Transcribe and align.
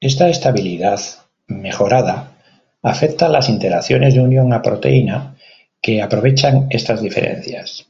Esta 0.00 0.30
estabilidad 0.30 0.98
mejorada 1.46 2.32
afecta 2.82 3.28
las 3.28 3.50
interacciones 3.50 4.14
de 4.14 4.22
unión 4.22 4.54
a 4.54 4.62
proteína 4.62 5.36
que 5.82 6.00
aprovechan 6.00 6.68
estas 6.70 7.02
diferencias. 7.02 7.86